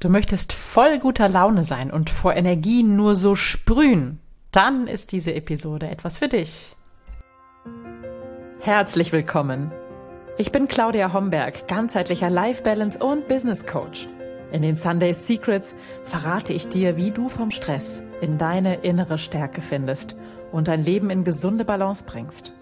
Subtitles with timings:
[0.00, 4.20] Du möchtest voll guter Laune sein und vor Energie nur so sprühen.
[4.52, 6.76] Dann ist diese Episode etwas für dich.
[8.60, 9.72] Herzlich willkommen.
[10.36, 14.08] Ich bin Claudia Homberg, ganzheitlicher Life Balance und Business Coach.
[14.52, 19.60] In den Sunday Secrets verrate ich dir, wie du vom Stress in deine innere Stärke
[19.60, 20.16] findest
[20.52, 22.52] und dein Leben in gesunde Balance bringst.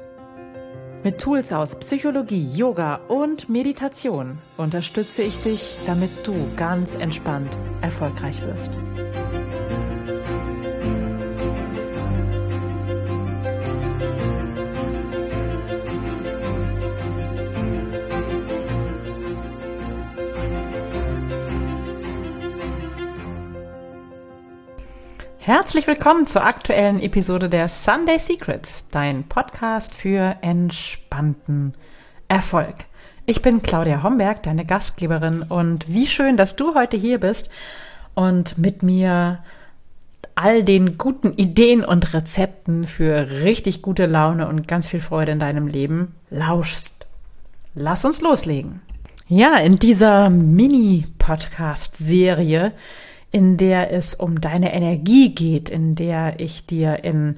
[1.07, 8.43] Mit Tools aus Psychologie, Yoga und Meditation unterstütze ich dich, damit du ganz entspannt erfolgreich
[8.43, 8.73] wirst.
[25.47, 31.75] Herzlich willkommen zur aktuellen Episode der Sunday Secrets, dein Podcast für entspannten
[32.27, 32.75] Erfolg.
[33.27, 37.49] Ich bin Claudia Homberg, deine Gastgeberin und wie schön, dass du heute hier bist
[38.17, 39.39] und mit mir
[40.35, 45.39] all den guten Ideen und Rezepten für richtig gute Laune und ganz viel Freude in
[45.39, 47.07] deinem Leben lauschst.
[47.77, 48.81] Lass uns loslegen.
[49.29, 52.73] Ja, in dieser Mini-Podcast-Serie
[53.37, 57.37] in der es um deine Energie geht, in der ich dir in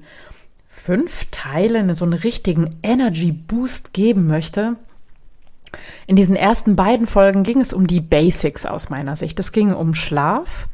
[0.69, 4.77] fünf Teilen so einen richtigen Energy Boost geben möchte.
[6.07, 9.41] In diesen ersten beiden Folgen ging es um die Basics aus meiner Sicht.
[9.41, 10.69] Es ging um Schlaf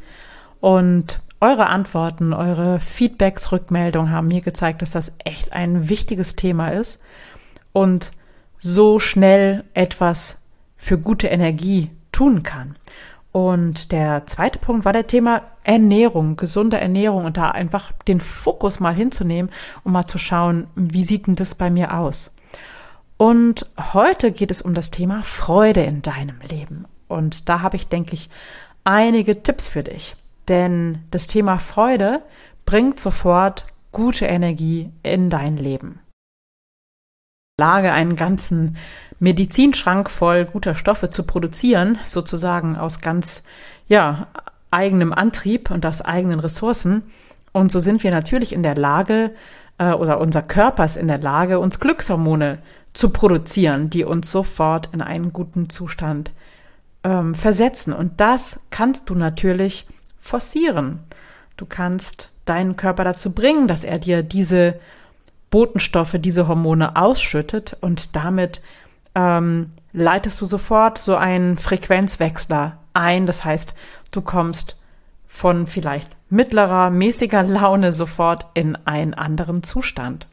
[0.60, 6.68] und eure Antworten, eure Feedbacks, Rückmeldungen haben mir gezeigt, dass das echt ein wichtiges Thema
[6.68, 7.00] ist
[7.72, 8.12] und
[8.58, 10.42] so schnell etwas
[10.76, 12.76] für gute Energie tun kann.
[13.34, 18.78] Und der zweite Punkt war der Thema Ernährung, gesunde Ernährung und da einfach den Fokus
[18.78, 19.50] mal hinzunehmen,
[19.82, 22.36] um mal zu schauen, wie sieht denn das bei mir aus?
[23.16, 26.84] Und heute geht es um das Thema Freude in deinem Leben.
[27.08, 28.30] Und da habe ich, denke ich,
[28.84, 30.14] einige Tipps für dich.
[30.46, 32.22] Denn das Thema Freude
[32.64, 35.98] bringt sofort gute Energie in dein Leben.
[37.56, 38.76] Lage einen ganzen
[39.20, 43.44] Medizinschrank voll guter Stoffe zu produzieren, sozusagen aus ganz,
[43.86, 44.26] ja,
[44.72, 47.04] eigenem Antrieb und aus eigenen Ressourcen.
[47.52, 49.30] Und so sind wir natürlich in der Lage,
[49.78, 52.58] äh, oder unser Körper ist in der Lage, uns Glückshormone
[52.92, 56.32] zu produzieren, die uns sofort in einen guten Zustand
[57.04, 57.92] ähm, versetzen.
[57.92, 59.86] Und das kannst du natürlich
[60.18, 61.04] forcieren.
[61.56, 64.80] Du kannst deinen Körper dazu bringen, dass er dir diese
[65.54, 68.60] Botenstoffe, diese Hormone ausschüttet und damit
[69.14, 73.24] ähm, leitest du sofort so einen Frequenzwechsler ein.
[73.26, 73.72] Das heißt,
[74.10, 74.76] du kommst
[75.28, 80.26] von vielleicht mittlerer, mäßiger Laune sofort in einen anderen Zustand.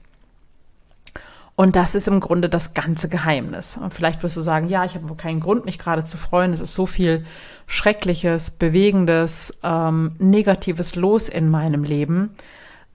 [1.55, 3.77] Und das ist im Grunde das ganze Geheimnis.
[3.77, 6.51] Und vielleicht wirst du sagen, ja, ich habe keinen Grund, mich gerade zu freuen.
[6.51, 7.27] Es ist so viel
[7.67, 12.31] Schreckliches, Bewegendes, ähm, Negatives los in meinem Leben.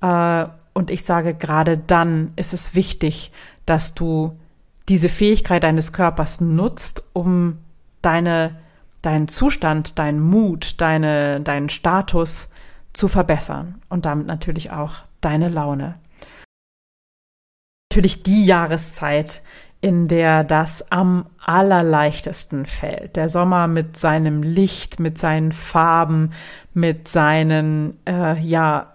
[0.03, 3.33] Äh, und ich sage, gerade dann ist es wichtig,
[3.65, 4.39] dass du
[4.91, 7.57] diese Fähigkeit deines Körpers nutzt, um
[8.03, 8.59] deine,
[9.01, 12.53] deinen Zustand, deinen Mut, deine, deinen Status
[12.93, 15.95] zu verbessern und damit natürlich auch deine Laune.
[17.91, 19.41] Natürlich die Jahreszeit,
[19.81, 23.17] in der das am allerleichtesten fällt.
[23.17, 26.35] Der Sommer mit seinem Licht, mit seinen Farben,
[26.75, 28.93] mit seinen, äh, ja,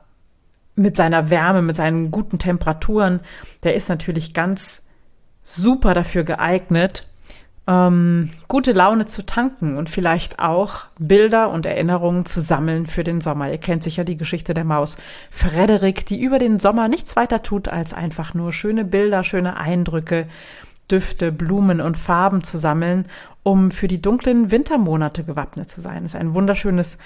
[0.75, 3.19] mit seiner Wärme, mit seinen guten Temperaturen,
[3.63, 4.83] der ist natürlich ganz
[5.43, 7.07] super dafür geeignet,
[7.67, 13.21] ähm, gute Laune zu tanken und vielleicht auch Bilder und Erinnerungen zu sammeln für den
[13.21, 13.51] Sommer.
[13.51, 14.97] Ihr kennt sicher die Geschichte der Maus
[15.29, 20.27] Frederik, die über den Sommer nichts weiter tut, als einfach nur schöne Bilder, schöne Eindrücke,
[20.89, 23.05] Düfte, Blumen und Farben zu sammeln,
[23.43, 26.03] um für die dunklen Wintermonate gewappnet zu sein.
[26.03, 26.97] Das ist ein wunderschönes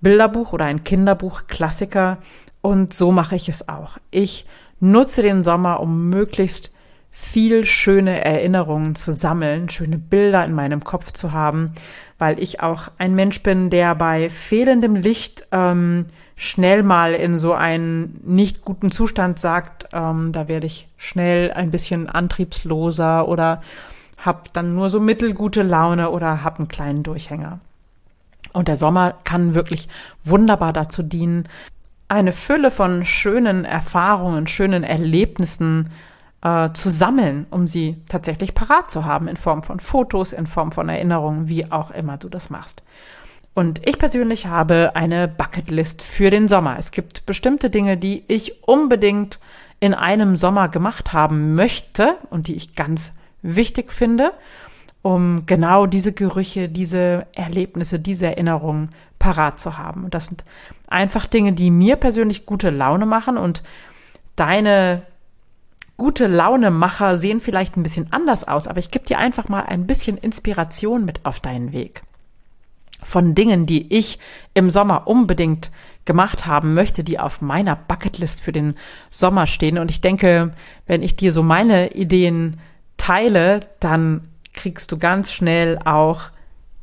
[0.00, 2.18] Bilderbuch oder ein Kinderbuch, Klassiker.
[2.64, 3.98] Und so mache ich es auch.
[4.10, 4.46] Ich
[4.80, 6.74] nutze den Sommer, um möglichst
[7.10, 11.72] viel schöne Erinnerungen zu sammeln, schöne Bilder in meinem Kopf zu haben,
[12.18, 16.06] weil ich auch ein Mensch bin, der bei fehlendem Licht ähm,
[16.36, 21.70] schnell mal in so einen nicht guten Zustand sagt, ähm, da werde ich schnell ein
[21.70, 23.60] bisschen antriebsloser oder
[24.16, 27.60] habe dann nur so mittelgute Laune oder habe einen kleinen Durchhänger.
[28.54, 29.86] Und der Sommer kann wirklich
[30.24, 31.46] wunderbar dazu dienen,
[32.14, 35.90] eine Fülle von schönen Erfahrungen, schönen Erlebnissen
[36.42, 40.70] äh, zu sammeln, um sie tatsächlich parat zu haben in Form von Fotos, in Form
[40.70, 42.84] von Erinnerungen, wie auch immer du das machst.
[43.52, 46.76] Und ich persönlich habe eine Bucketlist für den Sommer.
[46.78, 49.40] Es gibt bestimmte Dinge, die ich unbedingt
[49.80, 53.12] in einem Sommer gemacht haben möchte und die ich ganz
[53.42, 54.32] wichtig finde.
[55.04, 60.04] Um genau diese Gerüche, diese Erlebnisse, diese Erinnerungen parat zu haben.
[60.04, 60.46] Und das sind
[60.88, 63.62] einfach Dinge, die mir persönlich gute Laune machen und
[64.34, 65.02] deine
[65.98, 69.86] gute Launemacher sehen vielleicht ein bisschen anders aus, aber ich gebe dir einfach mal ein
[69.86, 72.00] bisschen Inspiration mit auf deinen Weg.
[73.02, 74.18] Von Dingen, die ich
[74.54, 75.70] im Sommer unbedingt
[76.06, 78.74] gemacht haben möchte, die auf meiner Bucketlist für den
[79.10, 79.76] Sommer stehen.
[79.76, 80.52] Und ich denke,
[80.86, 82.58] wenn ich dir so meine Ideen
[82.96, 86.30] teile, dann kriegst du ganz schnell auch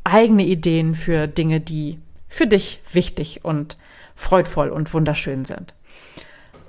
[0.03, 3.77] eigene Ideen für Dinge, die für dich wichtig und
[4.15, 5.73] freudvoll und wunderschön sind.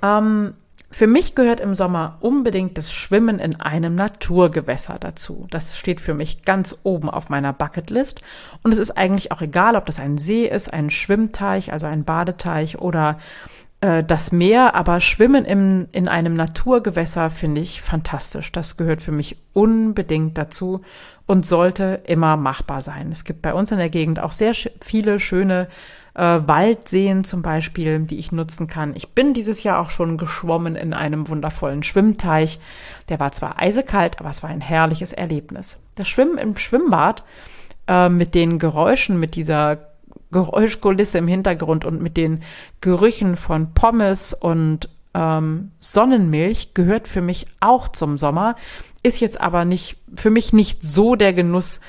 [0.01, 0.55] Ähm,
[0.93, 5.47] für mich gehört im Sommer unbedingt das Schwimmen in einem Naturgewässer dazu.
[5.49, 8.21] Das steht für mich ganz oben auf meiner Bucketlist.
[8.61, 12.03] Und es ist eigentlich auch egal, ob das ein See ist, ein Schwimmteich, also ein
[12.03, 13.17] Badeteich oder
[13.83, 14.75] äh, das Meer.
[14.75, 18.51] Aber Schwimmen im, in einem Naturgewässer finde ich fantastisch.
[18.51, 20.81] Das gehört für mich unbedingt dazu
[21.25, 23.11] und sollte immer machbar sein.
[23.11, 25.67] Es gibt bei uns in der Gegend auch sehr viele schöne
[26.13, 28.95] äh, Waldseen zum Beispiel, die ich nutzen kann.
[28.95, 32.61] Ich bin dieses Jahr auch schon geschwommen in einem wundervollen Schwimmteich.
[33.09, 35.79] Der war zwar eisekalt, aber es war ein herrliches Erlebnis.
[35.95, 37.25] Das Schwimmen im Schwimmbad
[37.87, 39.92] äh, mit den Geräuschen, mit dieser
[40.33, 42.43] Geräuschkulisse im Hintergrund und mit den
[42.81, 48.57] Gerüchen von Pommes und ähm, Sonnenmilch gehört für mich auch zum Sommer,
[49.03, 51.79] ist jetzt aber nicht für mich nicht so der Genuss,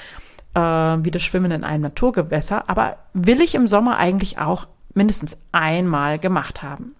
[0.55, 5.40] äh, wie das Schwimmen in einem Naturgewässer, aber will ich im Sommer eigentlich auch mindestens
[5.50, 6.94] einmal gemacht haben.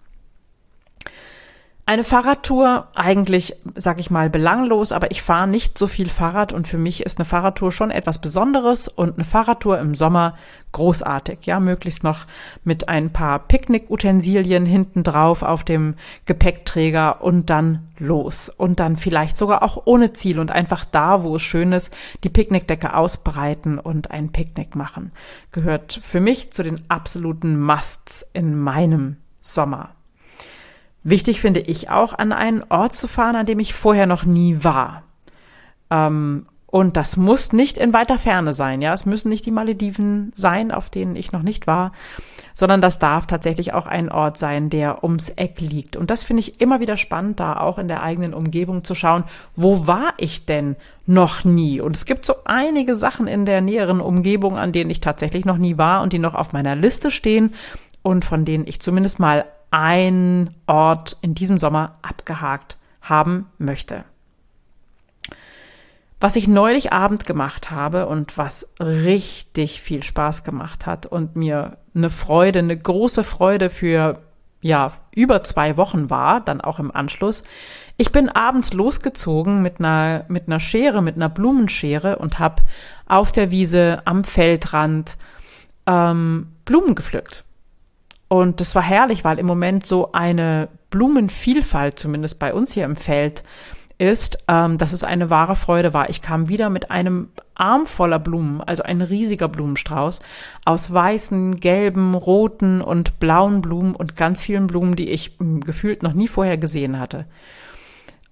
[1.87, 6.67] Eine Fahrradtour eigentlich, sag ich mal, belanglos, aber ich fahre nicht so viel Fahrrad und
[6.67, 10.35] für mich ist eine Fahrradtour schon etwas Besonderes und eine Fahrradtour im Sommer
[10.71, 11.45] großartig.
[11.45, 12.25] Ja, möglichst noch
[12.63, 15.93] mit ein paar Picknickutensilien hinten drauf auf dem
[16.25, 18.49] Gepäckträger und dann los.
[18.49, 22.29] Und dann vielleicht sogar auch ohne Ziel und einfach da, wo es schön ist, die
[22.29, 25.11] Picknickdecke ausbreiten und ein Picknick machen.
[25.51, 29.91] Gehört für mich zu den absoluten Musts in meinem Sommer.
[31.07, 34.63] Wichtig finde ich auch, an einen Ort zu fahren, an dem ich vorher noch nie
[34.63, 35.03] war.
[35.91, 38.91] Ähm, und das muss nicht in weiter Ferne sein, ja.
[38.91, 41.91] Es müssen nicht die Malediven sein, auf denen ich noch nicht war,
[42.55, 45.95] sondern das darf tatsächlich auch ein Ort sein, der ums Eck liegt.
[45.95, 49.25] Und das finde ich immer wieder spannend, da auch in der eigenen Umgebung zu schauen,
[49.55, 50.75] wo war ich denn
[51.05, 51.81] noch nie?
[51.81, 55.57] Und es gibt so einige Sachen in der näheren Umgebung, an denen ich tatsächlich noch
[55.57, 57.53] nie war und die noch auf meiner Liste stehen
[58.01, 59.45] und von denen ich zumindest mal
[59.75, 64.05] ein Ort in diesem Sommer abgehakt haben möchte.
[66.21, 71.77] Was ich neulich Abend gemacht habe und was richtig viel Spaß gemacht hat und mir
[71.93, 74.21] eine Freude, eine große Freude für
[74.61, 77.43] ja, über zwei Wochen war, dann auch im Anschluss.
[77.97, 82.63] Ich bin abends losgezogen mit einer, mit einer Schere, mit einer Blumenschere und habe
[83.07, 85.17] auf der Wiese am Feldrand
[85.85, 87.43] ähm, Blumen gepflückt.
[88.27, 92.95] Und das war herrlich, weil im Moment so eine Blumenvielfalt, zumindest bei uns hier im
[92.95, 93.43] Feld,
[93.97, 96.09] ist, ähm, dass es eine wahre Freude war.
[96.09, 100.19] Ich kam wieder mit einem Arm voller Blumen, also ein riesiger Blumenstrauß
[100.65, 105.61] aus weißen, gelben, roten und blauen Blumen und ganz vielen Blumen, die ich mh, hm,
[105.61, 107.25] gefühlt noch nie vorher gesehen hatte.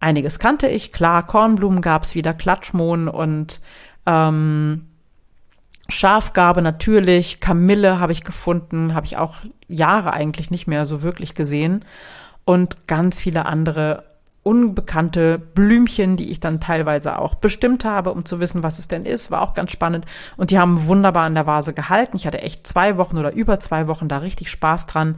[0.02, 3.62] Einiges kannte ich, klar, Kornblumen gab es wieder, Klatschmohn und
[4.06, 4.88] ähm,
[5.94, 9.36] Schafgarbe natürlich, Kamille habe ich gefunden, habe ich auch
[9.68, 11.86] Jahre eigentlich nicht mehr so wirklich gesehen.
[12.46, 14.04] Und ganz viele andere
[14.44, 19.06] unbekannte Blümchen, die ich dann teilweise auch bestimmt habe, um zu wissen, was es denn
[19.06, 19.32] ist.
[19.32, 20.06] War auch ganz spannend.
[20.36, 22.18] Und die haben wunderbar in der Vase gehalten.
[22.18, 25.18] Ich hatte echt zwei Wochen oder über zwei Wochen da richtig Spaß dran.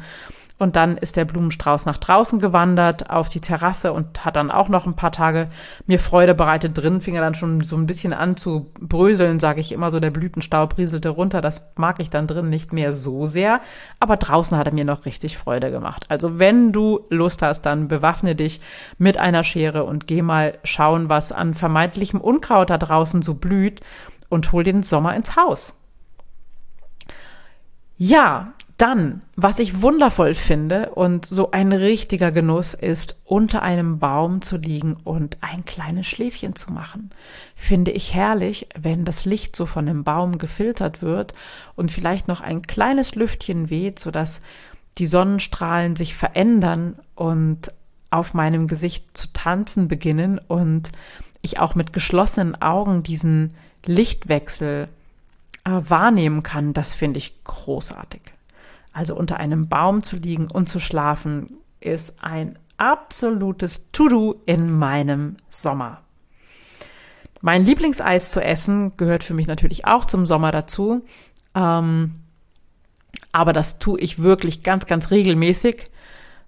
[0.58, 4.70] Und dann ist der Blumenstrauß nach draußen gewandert auf die Terrasse und hat dann auch
[4.70, 5.48] noch ein paar Tage
[5.86, 6.78] mir Freude bereitet.
[6.78, 10.00] Drin fing er dann schon so ein bisschen an zu bröseln, sage ich immer so.
[10.00, 11.42] Der Blütenstaub rieselte runter.
[11.42, 13.60] Das mag ich dann drin nicht mehr so sehr.
[14.00, 16.06] Aber draußen hat er mir noch richtig Freude gemacht.
[16.08, 18.62] Also wenn du Lust hast, dann bewaffne dich
[18.98, 23.82] mit einer Schere und geh mal schauen, was an vermeintlichem Unkraut da draußen so blüht
[24.30, 25.82] und hol den Sommer ins Haus.
[27.98, 34.42] Ja, dann, was ich wundervoll finde und so ein richtiger Genuss ist, unter einem Baum
[34.42, 37.12] zu liegen und ein kleines Schläfchen zu machen.
[37.56, 41.34] Finde ich herrlich, wenn das Licht so von dem Baum gefiltert wird
[41.78, 44.42] und vielleicht noch ein kleines Lüftchen weht, sodass
[44.98, 47.72] die Sonnenstrahlen sich verändern und
[48.10, 50.92] auf meinem Gesicht zu tanzen beginnen und
[51.42, 53.54] ich auch mit geschlossenen Augen diesen
[53.86, 54.90] Lichtwechsel
[55.66, 58.22] wahrnehmen kann, das finde ich großartig.
[58.94, 65.38] Also unter einem Baum zu liegen und zu schlafen ist ein absolutes To-Do in meinem
[65.50, 66.02] Sommer.
[67.42, 71.04] Mein Lieblingseis zu essen gehört für mich natürlich auch zum Sommer dazu.
[71.54, 72.16] Ähm,
[73.32, 75.84] aber das tue ich wirklich ganz, ganz regelmäßig.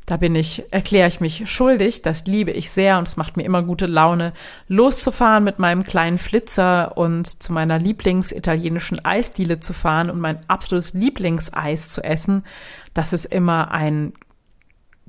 [0.08, 2.02] Da bin ich, erkläre ich mich schuldig.
[2.02, 4.32] Das liebe ich sehr und es macht mir immer gute Laune,
[4.70, 10.94] loszufahren mit meinem kleinen Flitzer und zu meiner Lieblingsitalienischen Eisdiele zu fahren und mein absolutes
[10.94, 12.46] Lieblingseis zu essen.
[12.94, 14.14] Das ist immer ein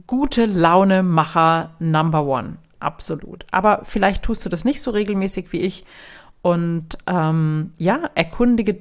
[0.08, 2.56] gute Laune-Macher Number One.
[2.80, 3.46] Absolut.
[3.52, 5.84] Aber vielleicht tust du das nicht so regelmäßig wie ich.
[6.42, 8.80] Und ähm, ja, erkundige,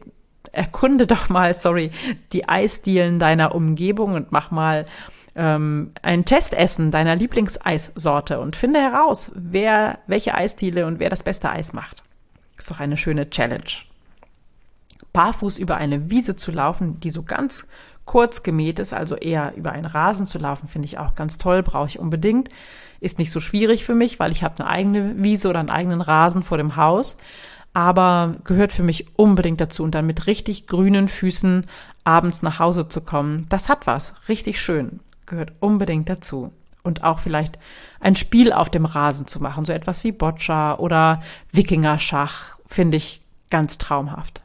[0.52, 1.92] erkunde doch mal, sorry,
[2.34, 4.86] die Eisdielen deiner Umgebung und mach mal
[5.38, 11.50] ähm, ein Testessen deiner Lieblingseissorte und finde heraus, wer welche Eisdiele und wer das beste
[11.50, 12.04] Eis macht.
[12.58, 13.64] Ist doch eine schöne Challenge.
[15.14, 17.68] Barfuß über eine Wiese zu laufen, die so ganz
[18.06, 21.62] kurz gemäht ist, also eher über einen Rasen zu laufen, finde ich auch ganz toll,
[21.62, 22.50] brauche ich unbedingt.
[23.00, 26.02] Ist nicht so schwierig für mich, weil ich habe eine eigene Wiese oder einen eigenen
[26.02, 27.18] Rasen vor dem Haus,
[27.74, 31.68] aber gehört für mich unbedingt dazu und dann mit richtig grünen Füßen
[32.06, 33.46] abends nach Hause zu kommen.
[33.50, 36.52] Das hat was, richtig schön gehört unbedingt dazu.
[36.84, 37.60] Und auch vielleicht
[38.00, 43.22] ein Spiel auf dem Rasen zu machen, so etwas wie Boccia oder Wikingerschach, finde ich
[43.50, 44.42] ganz traumhaft.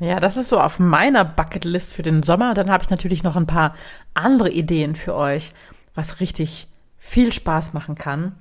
[0.00, 2.54] Ja, das ist so auf meiner Bucketlist für den Sommer.
[2.54, 3.74] Dann habe ich natürlich noch ein paar
[4.12, 5.52] andere Ideen für euch,
[5.94, 6.68] was richtig
[6.98, 8.34] viel Spaß machen kann.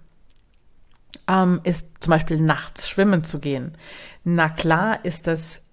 [1.28, 3.74] Ähm, ist zum Beispiel nachts schwimmen zu gehen.
[4.24, 5.64] Na klar ist das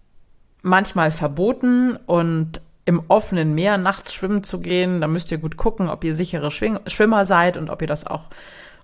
[0.62, 5.00] manchmal verboten und im offenen Meer nachts schwimmen zu gehen.
[5.00, 8.24] Da müsst ihr gut gucken, ob ihr sichere Schwimmer seid und ob ihr das auch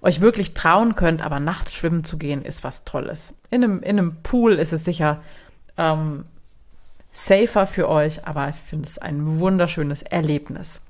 [0.02, 1.22] euch wirklich trauen könnt.
[1.22, 3.34] Aber nachts schwimmen zu gehen ist was Tolles.
[3.50, 5.22] In einem, in einem Pool ist es sicher
[5.76, 6.24] ähm,
[7.10, 10.82] safer für euch, aber ich finde es ein wunderschönes Erlebnis.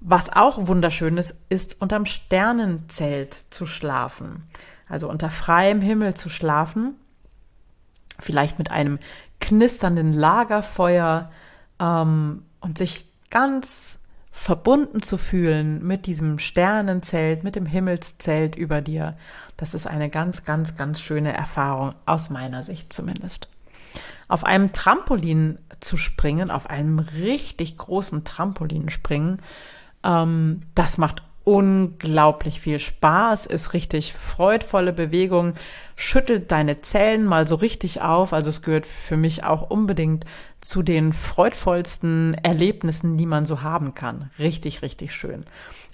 [0.00, 4.44] Was auch wunderschön ist, ist unterm Sternenzelt zu schlafen.
[4.88, 6.94] Also unter freiem Himmel zu schlafen.
[8.20, 8.98] Vielleicht mit einem
[9.40, 11.30] knisternden Lagerfeuer
[11.80, 19.16] ähm, und sich ganz verbunden zu fühlen mit diesem Sternenzelt, mit dem Himmelszelt über dir,
[19.56, 23.48] das ist eine ganz, ganz, ganz schöne Erfahrung, aus meiner Sicht zumindest.
[24.28, 29.40] Auf einem Trampolin zu springen, auf einem richtig großen Trampolin springen,
[30.04, 35.54] ähm, das macht unglaublich viel Spaß, ist richtig freudvolle Bewegung,
[35.94, 38.32] schüttelt deine Zellen mal so richtig auf.
[38.32, 40.24] Also es gehört für mich auch unbedingt
[40.60, 44.32] zu den freudvollsten Erlebnissen, die man so haben kann.
[44.40, 45.44] Richtig, richtig schön.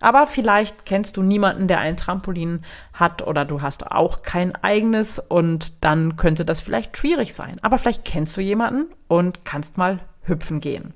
[0.00, 5.18] Aber vielleicht kennst du niemanden, der ein Trampolin hat oder du hast auch kein eigenes
[5.18, 7.58] und dann könnte das vielleicht schwierig sein.
[7.60, 10.94] Aber vielleicht kennst du jemanden und kannst mal hüpfen gehen.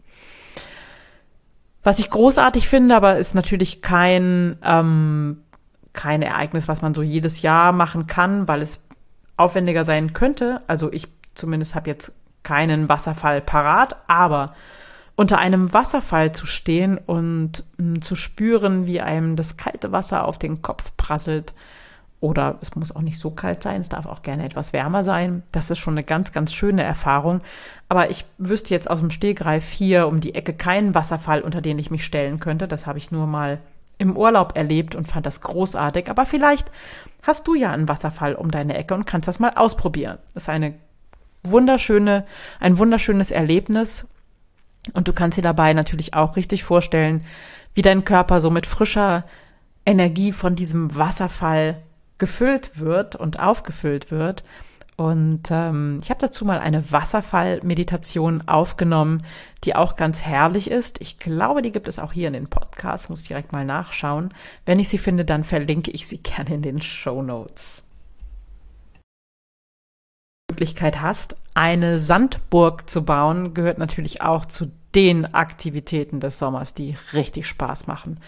[1.87, 5.45] Was ich großartig finde, aber ist natürlich kein, ähm,
[5.93, 8.85] kein Ereignis, was man so jedes Jahr machen kann, weil es
[9.37, 10.62] aufwendiger sein könnte.
[10.66, 12.11] Also ich zumindest habe jetzt
[12.43, 14.52] keinen Wasserfall parat, aber
[15.14, 20.25] unter einem Wasserfall zu stehen und mh, hm, zu spüren, wie einem das kalte Wasser
[20.25, 21.55] auf den Kopf prasselt,
[22.20, 25.42] oder es muss auch nicht so kalt sein, es darf auch gerne etwas wärmer sein.
[25.52, 27.40] Das ist schon eine ganz, ganz schöne Erfahrung.
[27.88, 31.78] Aber ich wüsste jetzt aus dem Stehgreif hier um die Ecke keinen Wasserfall, unter den
[31.78, 32.68] ich mich stellen könnte.
[32.68, 33.58] Das habe ich nur mal
[33.99, 36.11] im Urlaub erlebt und fand das großartig.
[36.11, 36.70] Aber vielleicht
[37.23, 40.18] hast du ja einen Wasserfall um deine Ecke und kannst das mal ausprobieren.
[40.35, 40.75] Das ist eine
[41.42, 42.25] wunderschöne,
[42.61, 44.08] ein wunderschönes Erlebnis.
[44.92, 47.25] Und du kannst dir dabei natürlich auch richtig vorstellen,
[47.75, 49.25] wie dein Körper so mit frischer
[49.85, 51.82] Energie von diesem Wasserfall
[52.18, 54.44] gefüllt wird und aufgefüllt wird.
[54.96, 59.25] Und ähm, ich habe dazu mal eine Wasserfall-Meditation aufgenommen,
[59.64, 61.02] die auch ganz herrlich ist.
[61.02, 64.32] Ich glaube, die gibt es auch hier in den Podcasts, muss direkt mal nachschauen.
[64.64, 67.82] Wenn ich sie finde, dann verlinke ich sie gerne in den Show Notes.
[70.50, 76.97] Möglichkeit hast, eine Sandburg zu bauen, gehört natürlich auch zu den Aktivitäten des Sommers, die
[77.12, 78.19] richtig Spaß machen.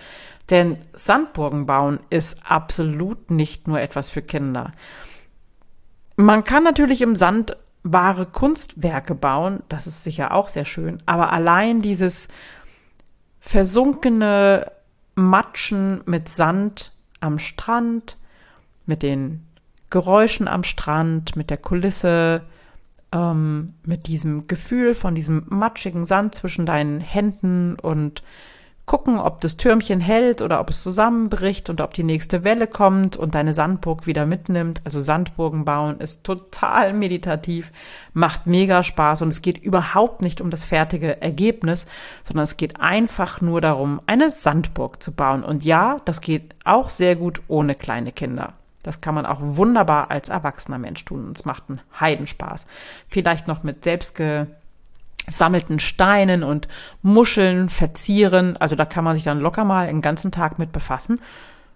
[0.51, 4.73] Denn Sandburgen bauen ist absolut nicht nur etwas für Kinder.
[6.17, 11.33] Man kann natürlich im Sand wahre Kunstwerke bauen, das ist sicher auch sehr schön, aber
[11.33, 12.29] allein dieses
[13.41, 14.71] versunkene
[15.15, 18.17] Matschen mit Sand am Strand,
[18.85, 19.47] mit den
[19.91, 22.43] Geräuschen am Strand, mit der Kulisse,
[23.13, 28.23] ähm, mit diesem Gefühl von diesem matschigen Sand zwischen deinen Händen und
[28.89, 33.19] gucken, ob das Türmchen hält oder ob es zusammenbricht und ob die nächste Welle kommt
[33.19, 34.81] und deine Sandburg wieder mitnimmt.
[34.85, 37.71] Also Sandburgen bauen ist total meditativ,
[38.15, 41.87] macht mega Spaß und es geht überhaupt nicht um das fertige Ergebnis,
[42.23, 45.45] sondern es geht einfach nur darum, eine Sandburg zu bauen.
[45.45, 48.55] Und ja, das geht auch sehr gut ohne kleine Kinder.
[48.89, 52.67] Das kann man auch wunderbar als erwachsener Mensch tun und es macht einen Heidenspaß.
[53.07, 56.69] Vielleicht noch mit selbstgesammelten Steinen und
[57.03, 58.57] Muscheln verzieren.
[58.57, 61.21] Also da kann man sich dann locker mal den ganzen Tag mit befassen,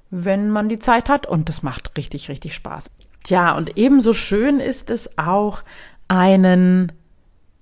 [0.09, 2.91] wenn man die Zeit hat und das macht richtig, richtig Spaß.
[3.25, 5.65] Tja, und ebenso schön ist es auch,
[6.09, 6.93] einen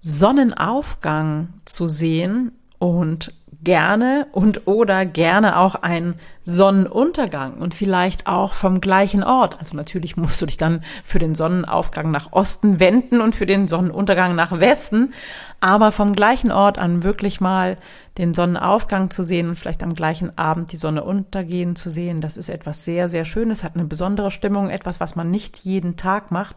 [0.01, 8.81] Sonnenaufgang zu sehen und gerne und oder gerne auch einen Sonnenuntergang und vielleicht auch vom
[8.81, 9.59] gleichen Ort.
[9.59, 13.69] Also natürlich musst du dich dann für den Sonnenaufgang nach Osten wenden und für den
[13.69, 15.13] Sonnenuntergang nach Westen,
[15.61, 17.77] aber vom gleichen Ort an wirklich mal
[18.17, 22.37] den Sonnenaufgang zu sehen und vielleicht am gleichen Abend die Sonne untergehen zu sehen, das
[22.37, 26.31] ist etwas sehr, sehr Schönes, hat eine besondere Stimmung, etwas, was man nicht jeden Tag
[26.31, 26.57] macht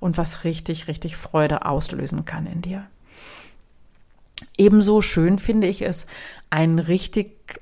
[0.00, 2.84] und was richtig, richtig Freude auslösen kann in dir.
[4.62, 6.06] Ebenso schön finde ich es,
[6.48, 7.60] einen richtig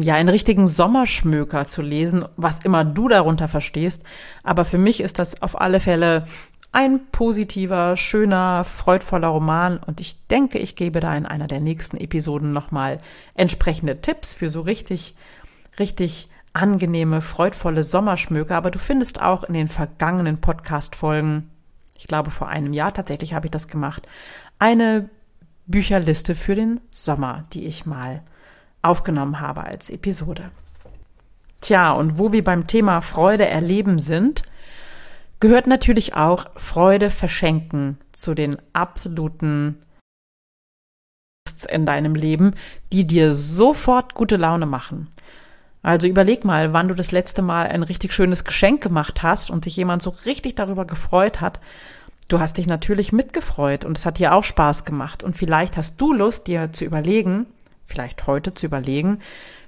[0.00, 4.02] ja, einen richtigen Sommerschmöker zu lesen, was immer du darunter verstehst.
[4.42, 6.24] Aber für mich ist das auf alle Fälle
[6.72, 11.96] ein positiver, schöner, freudvoller Roman und ich denke, ich gebe da in einer der nächsten
[11.96, 13.00] Episoden nochmal
[13.34, 15.14] entsprechende Tipps für so richtig,
[15.78, 18.56] richtig angenehme, freudvolle Sommerschmöker.
[18.56, 21.50] Aber du findest auch in den vergangenen Podcast-Folgen,
[21.96, 24.08] ich glaube vor einem Jahr tatsächlich habe ich das gemacht,
[24.58, 25.08] eine
[25.68, 28.22] Bücherliste für den Sommer, die ich mal
[28.82, 30.50] aufgenommen habe als Episode.
[31.60, 34.42] Tja, und wo wir beim Thema Freude erleben sind,
[35.40, 39.82] gehört natürlich auch Freude verschenken zu den absoluten
[41.68, 42.54] in deinem Leben,
[42.92, 45.08] die dir sofort gute Laune machen.
[45.82, 49.64] Also überleg mal, wann du das letzte Mal ein richtig schönes Geschenk gemacht hast und
[49.64, 51.60] sich jemand so richtig darüber gefreut hat,
[52.28, 55.22] Du hast dich natürlich mitgefreut und es hat dir auch Spaß gemacht.
[55.22, 57.46] Und vielleicht hast du Lust, dir zu überlegen,
[57.86, 59.20] vielleicht heute zu überlegen,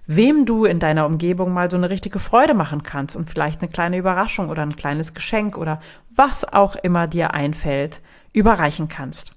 [0.06, 3.70] wem du in deiner Umgebung mal so eine richtige Freude machen kannst und vielleicht eine
[3.70, 5.80] kleine Überraschung oder ein kleines Geschenk oder
[6.14, 8.00] was auch immer dir einfällt,
[8.34, 9.32] überreichen kannst.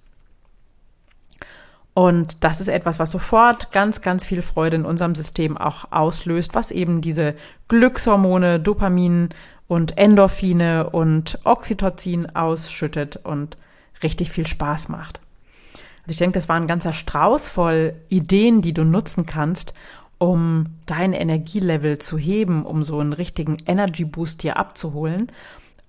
[1.93, 6.55] Und das ist etwas, was sofort ganz, ganz viel Freude in unserem System auch auslöst,
[6.55, 7.35] was eben diese
[7.67, 9.29] Glückshormone, Dopamin
[9.73, 13.57] und Endorphine und Oxytocin ausschüttet und
[14.03, 15.19] richtig viel Spaß macht.
[16.03, 19.73] Also ich denke, das war ein ganzer Strauß voll Ideen, die du nutzen kannst,
[20.19, 25.31] um dein Energielevel zu heben, um so einen richtigen Energy Boost dir abzuholen.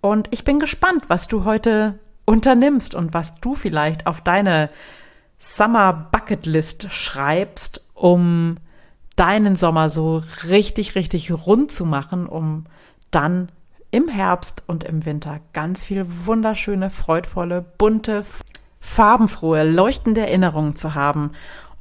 [0.01, 4.71] Und ich bin gespannt, was du heute unternimmst und was du vielleicht auf deine
[5.37, 8.57] Summer Bucket List schreibst, um
[9.17, 12.65] deinen Sommer so richtig, richtig rund zu machen, um
[13.11, 13.51] dann
[13.95, 18.25] im Herbst und im Winter ganz viel wunderschöne, freudvolle, bunte,
[18.81, 21.31] farbenfrohe, leuchtende Erinnerungen zu haben,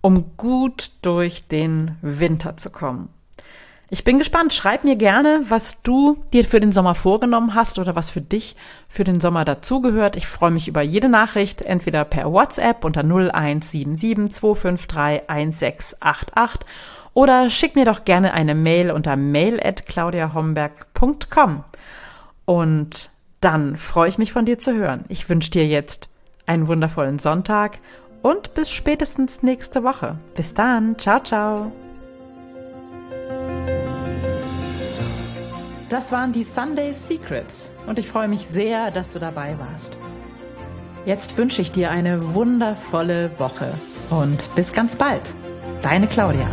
[0.02, 3.10] um gut durch den Winter zu kommen.
[3.90, 4.54] Ich bin gespannt.
[4.54, 8.56] Schreib mir gerne, was du dir für den Sommer vorgenommen hast oder was für dich
[8.88, 10.16] für den Sommer dazugehört.
[10.16, 16.68] Ich freue mich über jede Nachricht, entweder per WhatsApp unter 0177 253 1688
[17.16, 21.64] oder schick mir doch gerne eine Mail unter mail at claudiahomberg.com.
[22.46, 23.10] Und
[23.42, 25.06] dann freue ich mich von dir zu hören.
[25.10, 26.10] Ich wünsche dir jetzt
[26.46, 27.78] einen wundervollen Sonntag
[28.22, 30.18] und bis spätestens nächste Woche.
[30.36, 30.98] Bis dann.
[30.98, 31.72] Ciao, ciao.
[35.90, 39.96] Das waren die Sunday Secrets und ich freue mich sehr, dass du dabei warst.
[41.06, 43.74] Jetzt wünsche ich dir eine wundervolle Woche
[44.10, 45.36] und bis ganz bald.
[45.82, 46.50] Deine Claudia.